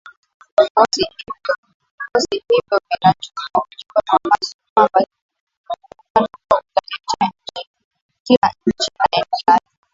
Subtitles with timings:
[0.55, 1.03] Vikosi
[2.47, 5.07] hivyo vinatuma ujumbe kwa Moscow kwamba
[5.97, 7.31] muungano huo utatetea
[8.23, 9.65] kila nchi ya eneo lake